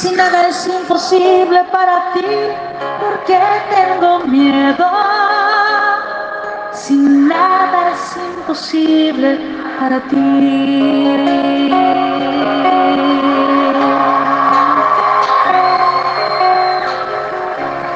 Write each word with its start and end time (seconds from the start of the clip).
Si 0.00 0.10
nada 0.12 0.48
es 0.48 0.66
imposible 0.66 1.62
para 1.64 2.14
ti, 2.14 2.24
¿por 2.98 3.22
qué 3.26 3.38
tengo 3.68 4.20
miedo? 4.20 4.86
Si 6.72 6.96
nada 6.96 7.90
es 7.90 8.16
imposible 8.16 9.38
para 9.78 10.00
ti. 10.00 11.06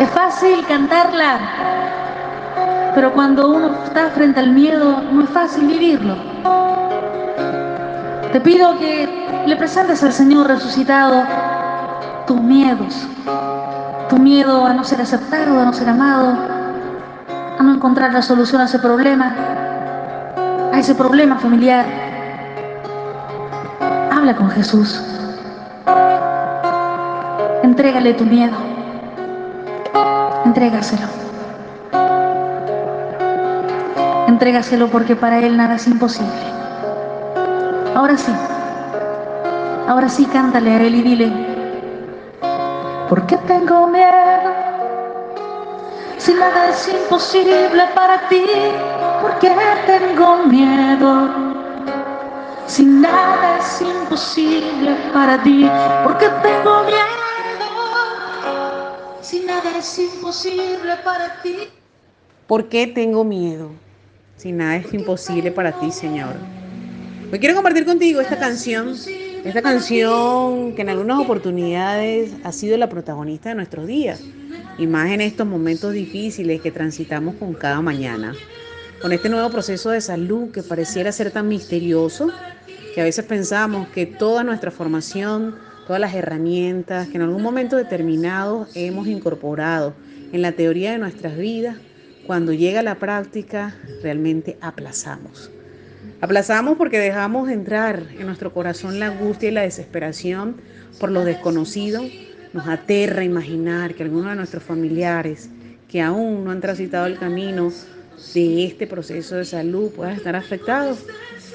Es 0.00 0.10
fácil 0.10 0.66
cantarla, 0.66 1.38
pero 2.96 3.12
cuando 3.12 3.46
uno 3.46 3.76
está 3.84 4.10
frente 4.10 4.40
al 4.40 4.50
miedo 4.50 5.00
no 5.12 5.22
es 5.22 5.30
fácil 5.30 5.68
vivirlo. 5.68 6.16
Te 8.32 8.40
pido 8.40 8.76
que 8.80 9.44
le 9.46 9.54
presentes 9.54 10.02
al 10.02 10.12
Señor 10.12 10.48
resucitado 10.48 11.51
tus 12.32 12.40
miedos, 12.40 13.06
tu 14.08 14.16
miedo 14.16 14.64
a 14.64 14.72
no 14.72 14.84
ser 14.84 15.02
aceptado, 15.02 15.60
a 15.60 15.66
no 15.66 15.72
ser 15.74 15.90
amado, 15.90 16.34
a 17.58 17.62
no 17.62 17.74
encontrar 17.74 18.10
la 18.14 18.22
solución 18.22 18.62
a 18.62 18.64
ese 18.64 18.78
problema, 18.78 19.34
a 20.72 20.78
ese 20.78 20.94
problema 20.94 21.36
familiar. 21.36 21.84
Habla 24.10 24.34
con 24.34 24.48
Jesús. 24.48 25.04
Entrégale 27.62 28.14
tu 28.14 28.24
miedo. 28.24 28.56
Entrégaselo. 30.46 31.08
Entrégaselo 34.26 34.88
porque 34.88 35.16
para 35.16 35.38
Él 35.40 35.54
nada 35.58 35.74
es 35.74 35.86
imposible. 35.86 36.32
Ahora 37.94 38.16
sí. 38.16 38.32
Ahora 39.86 40.08
sí, 40.08 40.24
cántale 40.24 40.70
a 40.70 40.80
Él 40.80 40.94
y 40.94 41.02
dile, 41.02 41.51
¿por 43.12 43.26
qué 43.26 43.36
tengo 43.46 43.88
miedo? 43.88 44.54
Si 46.16 46.32
nada 46.32 46.70
es 46.70 46.88
imposible 46.88 47.82
para 47.94 48.26
ti, 48.30 48.42
¿por 49.20 49.38
qué 49.38 49.54
tengo 49.86 50.46
miedo? 50.46 51.28
Si 52.66 52.86
nada 52.86 53.58
es 53.58 53.82
imposible 53.82 54.96
para 55.12 55.42
ti, 55.42 55.68
¿por 56.04 56.16
qué 56.16 56.28
tengo 56.42 56.84
miedo? 56.84 57.12
Si 59.20 59.40
nada 59.40 59.76
es 59.78 59.98
imposible 59.98 60.96
para 61.04 61.42
ti. 61.42 61.68
¿Por 62.46 62.70
qué 62.70 62.86
tengo 62.86 63.24
miedo? 63.24 63.72
Si 64.38 64.52
nada 64.52 64.76
es 64.76 64.94
imposible 64.94 65.52
para 65.52 65.72
ti, 65.72 65.92
Señor. 65.92 66.34
Hoy 67.30 67.38
quiero 67.38 67.54
compartir 67.56 67.84
contigo 67.84 68.22
esta 68.22 68.38
canción 68.38 68.96
esta 69.44 69.60
canción 69.60 70.74
que 70.74 70.82
en 70.82 70.88
algunas 70.88 71.18
oportunidades 71.18 72.32
ha 72.44 72.52
sido 72.52 72.76
la 72.76 72.88
protagonista 72.88 73.48
de 73.48 73.56
nuestros 73.56 73.88
días 73.88 74.22
y 74.78 74.86
más 74.86 75.10
en 75.10 75.20
estos 75.20 75.46
momentos 75.46 75.92
difíciles 75.92 76.60
que 76.60 76.70
transitamos 76.70 77.34
con 77.34 77.52
cada 77.52 77.80
mañana. 77.80 78.34
Con 79.00 79.10
este 79.12 79.28
nuevo 79.28 79.50
proceso 79.50 79.90
de 79.90 80.00
salud 80.00 80.52
que 80.52 80.62
pareciera 80.62 81.10
ser 81.10 81.32
tan 81.32 81.48
misterioso 81.48 82.30
que 82.94 83.00
a 83.00 83.04
veces 83.04 83.24
pensamos 83.24 83.88
que 83.88 84.06
toda 84.06 84.44
nuestra 84.44 84.70
formación, 84.70 85.56
todas 85.88 86.00
las 86.00 86.14
herramientas 86.14 87.08
que 87.08 87.16
en 87.16 87.22
algún 87.22 87.42
momento 87.42 87.74
determinado 87.74 88.68
hemos 88.74 89.08
incorporado 89.08 89.94
en 90.32 90.40
la 90.40 90.52
teoría 90.52 90.92
de 90.92 90.98
nuestras 90.98 91.36
vidas, 91.36 91.76
cuando 92.28 92.52
llega 92.52 92.80
la 92.82 92.94
práctica 92.94 93.74
realmente 94.02 94.56
aplazamos. 94.60 95.50
Aplazamos 96.22 96.78
porque 96.78 97.00
dejamos 97.00 97.50
entrar 97.50 98.04
en 98.16 98.26
nuestro 98.26 98.54
corazón 98.54 99.00
la 99.00 99.06
angustia 99.06 99.48
y 99.48 99.52
la 99.52 99.62
desesperación 99.62 100.54
por 101.00 101.10
lo 101.10 101.24
desconocido. 101.24 102.00
Nos 102.52 102.68
aterra 102.68 103.24
imaginar 103.24 103.96
que 103.96 104.04
algunos 104.04 104.30
de 104.30 104.36
nuestros 104.36 104.62
familiares 104.62 105.50
que 105.88 106.00
aún 106.00 106.44
no 106.44 106.52
han 106.52 106.60
transitado 106.60 107.06
el 107.06 107.18
camino 107.18 107.72
de 108.34 108.64
este 108.64 108.86
proceso 108.86 109.34
de 109.34 109.44
salud 109.44 109.90
puedan 109.90 110.14
estar 110.14 110.36
afectados 110.36 111.04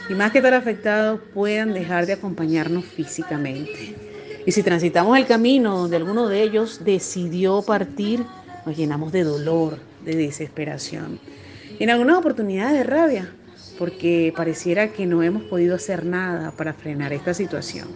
y 0.10 0.14
más 0.16 0.34
que 0.34 0.40
estar 0.40 0.54
afectados 0.54 1.22
puedan 1.34 1.74
dejar 1.74 2.06
de 2.06 2.12
acompañarnos 2.12 2.84
físicamente. 2.84 3.96
Y 4.46 4.52
si 4.52 4.64
transitamos 4.64 5.18
el 5.18 5.28
camino 5.28 5.78
donde 5.78 5.96
alguno 5.96 6.28
de 6.28 6.44
ellos 6.44 6.82
decidió 6.84 7.62
partir, 7.62 8.26
nos 8.66 8.76
llenamos 8.76 9.14
de 9.14 9.24
dolor, 9.24 9.80
de 10.04 10.18
desesperación 10.18 11.22
y 11.80 11.86
en 11.86 11.90
algunas 11.90 12.18
oportunidades 12.18 12.80
de 12.80 12.84
rabia 12.84 13.32
porque 13.78 14.34
pareciera 14.36 14.92
que 14.92 15.06
no 15.06 15.24
hemos 15.24 15.44
podido 15.44 15.76
hacer 15.76 16.06
nada 16.06 16.52
para 16.52 16.74
frenar 16.74 17.14
esta 17.14 17.34
situación. 17.34 17.88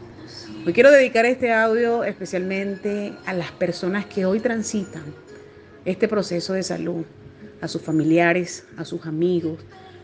Hoy 0.66 0.74
quiero 0.74 0.92
dedicar 0.92 1.26
este 1.26 1.52
audio 1.52 2.04
especialmente 2.04 3.14
a 3.26 3.34
las 3.34 3.52
personas 3.52 4.06
que 4.06 4.26
hoy 4.26 4.40
transitan 4.40 5.04
este 5.86 6.08
proceso 6.08 6.54
de 6.54 6.64
salud, 6.64 7.04
a 7.62 7.68
sus 7.68 7.82
familiares, 7.82 8.66
a 8.78 8.86
sus 8.86 9.06
amigos, 9.06 9.60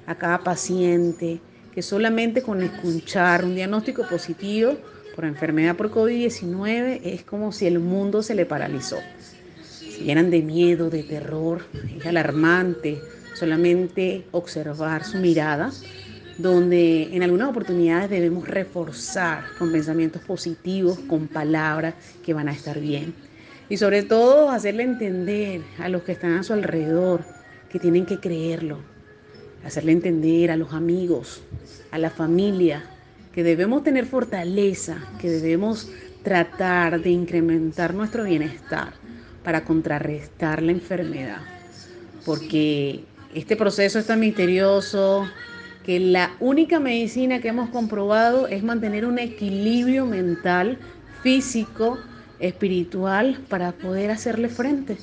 a 0.08 0.16
cada 0.16 0.40
paciente, 0.40 1.40
que 1.74 1.82
solamente 1.84 2.42
con 2.42 2.64
escuchar 2.64 3.46
un 3.46 3.54
diagnóstico 3.54 4.08
positivo 4.10 4.78
por 5.16 5.26
enfermedad 5.26 5.76
por 5.76 5.92
COVID-19 5.92 7.02
es 7.04 7.24
como 7.24 7.52
si 7.52 7.68
el 7.68 7.80
mundo 7.80 8.24
se 8.24 8.34
le 8.34 8.46
paralizó. 8.46 8.98
Se 9.64 10.04
llenan 10.04 10.32
de 10.32 10.42
miedo, 10.42 10.90
de 10.90 11.04
terror, 11.04 11.66
es 11.96 12.06
alarmante, 12.06 13.00
solamente 13.38 14.26
observar 14.32 15.04
su 15.06 15.18
mirada, 15.18 15.72
donde 16.38 17.16
en 17.16 17.24
algunas 17.24 17.50
oportunidades 17.50 18.10
debemos 18.10 18.48
reforzar 18.48 19.44
con 19.58 19.72
pensamientos 19.72 20.22
positivos, 20.22 21.00
con 21.00 21.28
palabras 21.28 21.96
que 22.24 22.34
van 22.34 22.48
a 22.48 22.52
estar 22.52 22.80
bien. 22.80 23.14
Y 23.70 23.78
sobre 23.78 24.04
todo 24.04 24.50
hacerle 24.50 24.84
entender 24.84 25.62
a 25.80 25.90
los 25.90 26.04
que 26.04 26.14
están 26.14 26.34
a 26.34 26.44
su 26.44 26.54
alrededor 26.54 27.24
que 27.70 27.80
tienen 27.80 28.06
que 28.06 28.20
creerlo, 28.20 28.80
hacerle 29.66 29.92
entender 29.92 30.52
a 30.52 30.58
los 30.58 30.74
amigos, 30.74 31.42
a 31.92 31.98
la 31.98 32.10
familia, 32.10 32.86
que 33.34 33.44
debemos 33.44 33.84
tener 33.84 34.06
fortaleza, 34.06 34.98
que 35.20 35.30
debemos 35.30 35.90
tratar 36.24 37.02
de 37.02 37.10
incrementar 37.10 37.94
nuestro 37.94 38.24
bienestar 38.24 38.94
para 39.44 39.64
contrarrestar 39.64 40.62
la 40.62 40.72
enfermedad. 40.72 41.42
Porque 42.26 43.04
este 43.34 43.56
proceso 43.56 44.00
es 44.00 44.08
tan 44.08 44.20
misterioso 44.20 45.28
que 45.86 46.00
la 46.00 46.36
única 46.40 46.80
medicina 46.80 47.40
que 47.40 47.50
hemos 47.50 47.70
comprobado 47.70 48.48
es 48.48 48.64
mantener 48.64 49.06
un 49.06 49.20
equilibrio 49.20 50.06
mental, 50.06 50.78
físico, 51.24 51.98
espiritual 52.40 53.40
para 53.50 53.72
poder 53.72 54.12
hacerle 54.12 54.50
frente. 54.50 54.98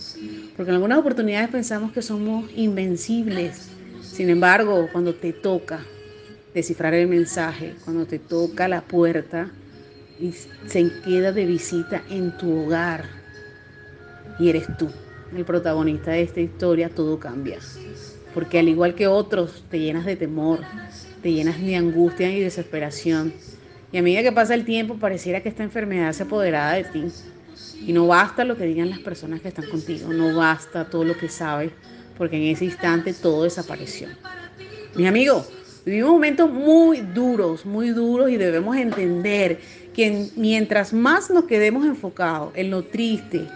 Porque 0.56 0.70
en 0.70 0.74
algunas 0.76 0.98
oportunidades 0.98 1.48
pensamos 1.48 1.92
que 1.92 2.02
somos 2.02 2.50
invencibles. 2.54 3.70
Sin 4.02 4.28
embargo, 4.28 4.88
cuando 4.92 5.14
te 5.14 5.32
toca 5.32 5.80
descifrar 6.54 6.94
el 6.94 7.08
mensaje, 7.08 7.74
cuando 7.84 8.06
te 8.06 8.18
toca 8.18 8.68
la 8.68 8.82
puerta 8.82 9.50
y 10.20 10.32
se 10.32 10.90
queda 11.04 11.32
de 11.32 11.46
visita 11.46 12.02
en 12.10 12.36
tu 12.36 12.64
hogar 12.64 13.04
y 14.38 14.48
eres 14.48 14.66
tú 14.76 14.88
el 15.36 15.44
protagonista 15.44 16.12
de 16.12 16.22
esta 16.22 16.40
historia, 16.40 16.88
todo 16.88 17.18
cambia 17.18 17.58
porque 18.34 18.58
al 18.58 18.68
igual 18.68 18.96
que 18.96 19.06
otros 19.06 19.64
te 19.70 19.78
llenas 19.78 20.04
de 20.04 20.16
temor, 20.16 20.58
te 21.22 21.32
llenas 21.32 21.60
de 21.60 21.76
angustia 21.76 22.30
y 22.30 22.40
desesperación. 22.40 23.32
Y 23.92 23.98
a 23.98 24.02
medida 24.02 24.22
que 24.22 24.32
pasa 24.32 24.54
el 24.54 24.64
tiempo 24.64 24.96
pareciera 24.96 25.40
que 25.40 25.48
esta 25.48 25.62
enfermedad 25.62 26.12
se 26.12 26.24
apoderada 26.24 26.72
de 26.72 26.84
ti. 26.84 27.04
Y 27.86 27.92
no 27.92 28.08
basta 28.08 28.44
lo 28.44 28.56
que 28.56 28.64
digan 28.64 28.90
las 28.90 28.98
personas 28.98 29.40
que 29.40 29.48
están 29.48 29.68
contigo, 29.68 30.12
no 30.12 30.34
basta 30.34 30.90
todo 30.90 31.04
lo 31.04 31.16
que 31.16 31.28
sabes, 31.28 31.70
porque 32.18 32.36
en 32.36 32.54
ese 32.54 32.64
instante 32.64 33.14
todo 33.14 33.44
desapareció. 33.44 34.08
Mis 34.96 35.06
amigos, 35.06 35.48
vivimos 35.84 36.10
momentos 36.10 36.50
muy 36.50 37.02
duros, 37.02 37.64
muy 37.64 37.90
duros 37.90 38.30
y 38.30 38.36
debemos 38.36 38.76
entender 38.76 39.60
que 39.92 40.28
mientras 40.34 40.92
más 40.92 41.30
nos 41.30 41.44
quedemos 41.44 41.84
enfocados 41.84 42.52
en 42.56 42.70
lo 42.70 42.82
triste, 42.84 43.46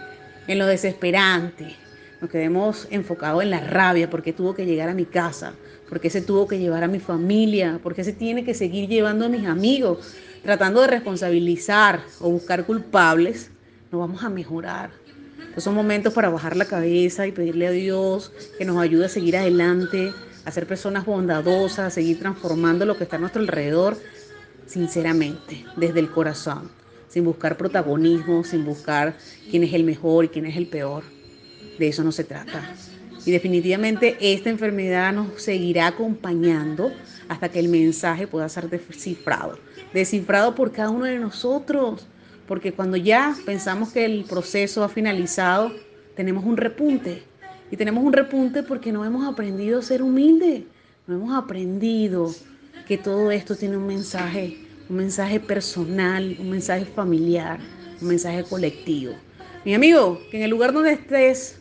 en 0.49 0.57
lo 0.57 0.65
desesperante, 0.65 1.75
nos 2.19 2.29
quedemos 2.31 2.87
enfocados 2.89 3.43
en 3.43 3.51
la 3.51 3.59
rabia, 3.59 4.09
porque 4.09 4.33
tuvo 4.33 4.55
que 4.55 4.65
llegar 4.65 4.89
a 4.89 4.95
mi 4.95 5.05
casa, 5.05 5.53
porque 5.87 6.09
se 6.09 6.21
tuvo 6.21 6.47
que 6.47 6.57
llevar 6.57 6.83
a 6.83 6.87
mi 6.87 6.99
familia, 6.99 7.79
porque 7.83 8.03
se 8.03 8.13
tiene 8.13 8.43
que 8.43 8.55
seguir 8.55 8.89
llevando 8.89 9.25
a 9.25 9.29
mis 9.29 9.45
amigos, 9.45 10.15
tratando 10.41 10.81
de 10.81 10.87
responsabilizar 10.87 12.01
o 12.19 12.31
buscar 12.31 12.65
culpables, 12.65 13.51
no 13.91 13.99
vamos 13.99 14.23
a 14.23 14.29
mejorar. 14.29 14.89
Estos 15.49 15.65
son 15.65 15.75
momentos 15.75 16.13
para 16.13 16.29
bajar 16.29 16.57
la 16.57 16.65
cabeza 16.65 17.27
y 17.27 17.31
pedirle 17.31 17.67
a 17.67 17.71
Dios 17.71 18.31
que 18.57 18.65
nos 18.65 18.77
ayude 18.77 19.05
a 19.05 19.09
seguir 19.09 19.37
adelante, 19.37 20.11
a 20.45 20.51
ser 20.51 20.65
personas 20.65 21.05
bondadosas, 21.05 21.79
a 21.79 21.89
seguir 21.91 22.17
transformando 22.17 22.87
lo 22.87 22.97
que 22.97 23.03
está 23.03 23.17
a 23.17 23.19
nuestro 23.19 23.41
alrededor, 23.43 23.97
sinceramente, 24.65 25.63
desde 25.75 25.99
el 25.99 26.09
corazón, 26.09 26.71
sin 27.09 27.25
buscar 27.25 27.57
protagonismo, 27.57 28.43
sin 28.43 28.63
buscar 28.63 29.17
quién 29.49 29.63
es 29.63 29.73
el 29.73 29.83
mejor 29.83 30.25
y 30.25 30.29
quién 30.29 30.45
es 30.45 30.55
el 30.55 30.67
peor. 30.67 31.03
De 31.77 31.87
eso 31.87 32.03
no 32.03 32.11
se 32.11 32.23
trata. 32.23 32.73
Y 33.25 33.31
definitivamente 33.31 34.17
esta 34.21 34.49
enfermedad 34.49 35.13
nos 35.13 35.41
seguirá 35.41 35.87
acompañando 35.87 36.91
hasta 37.27 37.49
que 37.49 37.59
el 37.59 37.67
mensaje 37.67 38.27
pueda 38.27 38.47
ser 38.47 38.69
descifrado. 38.69 39.59
Descifrado 39.93 40.55
por 40.55 40.71
cada 40.71 40.89
uno 40.89 41.05
de 41.05 41.19
nosotros. 41.19 42.07
Porque 42.47 42.73
cuando 42.73 42.97
ya 42.97 43.35
pensamos 43.45 43.91
que 43.91 44.05
el 44.05 44.23
proceso 44.23 44.83
ha 44.83 44.89
finalizado, 44.89 45.71
tenemos 46.15 46.43
un 46.43 46.57
repunte. 46.57 47.23
Y 47.71 47.77
tenemos 47.77 48.03
un 48.03 48.13
repunte 48.13 48.63
porque 48.63 48.91
no 48.91 49.05
hemos 49.05 49.27
aprendido 49.27 49.79
a 49.79 49.83
ser 49.83 50.01
humildes, 50.01 50.63
no 51.05 51.15
hemos 51.15 51.37
aprendido 51.37 52.33
que 52.87 52.97
todo 52.97 53.29
esto 53.29 53.55
tiene 53.55 53.77
un 53.77 53.85
mensaje, 53.85 54.57
un 54.89 54.95
mensaje 54.95 55.39
personal, 55.39 56.35
un 56.39 56.49
mensaje 56.49 56.85
familiar, 56.85 57.59
un 58.01 58.07
mensaje 58.07 58.43
colectivo. 58.43 59.13
Mi 59.63 59.75
amigo, 59.75 60.19
que 60.31 60.37
en 60.37 60.43
el 60.43 60.49
lugar 60.49 60.73
donde 60.73 60.93
estés 60.93 61.59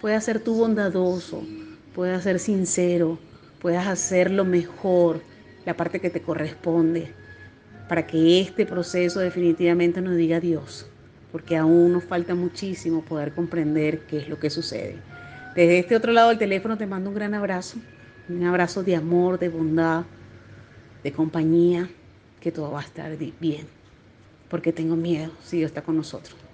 puedas 0.00 0.24
ser 0.24 0.38
tú 0.38 0.54
bondadoso, 0.54 1.42
puedas 1.94 2.22
ser 2.22 2.38
sincero, 2.38 3.18
puedas 3.60 3.86
hacer 3.88 4.30
lo 4.30 4.44
mejor, 4.44 5.20
la 5.66 5.76
parte 5.76 6.00
que 6.00 6.10
te 6.10 6.22
corresponde, 6.22 7.12
para 7.88 8.06
que 8.06 8.40
este 8.40 8.64
proceso 8.64 9.18
definitivamente 9.18 10.00
nos 10.00 10.16
diga 10.16 10.38
Dios, 10.38 10.86
porque 11.32 11.56
aún 11.56 11.92
nos 11.92 12.04
falta 12.04 12.36
muchísimo 12.36 13.02
poder 13.02 13.32
comprender 13.32 14.00
qué 14.06 14.18
es 14.18 14.28
lo 14.28 14.38
que 14.38 14.50
sucede. 14.50 14.98
Desde 15.56 15.80
este 15.80 15.96
otro 15.96 16.12
lado 16.12 16.28
del 16.28 16.38
teléfono 16.38 16.78
te 16.78 16.86
mando 16.86 17.10
un 17.10 17.16
gran 17.16 17.34
abrazo, 17.34 17.78
un 18.28 18.44
abrazo 18.44 18.84
de 18.84 18.94
amor, 18.94 19.38
de 19.40 19.48
bondad, 19.48 20.04
de 21.02 21.12
compañía, 21.12 21.88
que 22.40 22.52
todo 22.52 22.70
va 22.70 22.80
a 22.80 22.84
estar 22.84 23.16
bien, 23.16 23.66
porque 24.48 24.72
tengo 24.72 24.96
miedo 24.96 25.30
si 25.44 25.58
Dios 25.58 25.70
está 25.70 25.82
con 25.82 25.96
nosotros. 25.96 26.47